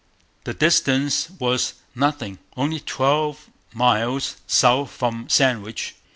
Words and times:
The 0.45 0.55
distance 0.55 1.29
was 1.29 1.75
nothing, 1.93 2.39
only 2.57 2.79
twelve 2.79 3.51
miles 3.71 4.37
south 4.47 4.89
from 4.89 5.29
Sandwich. 5.29 5.93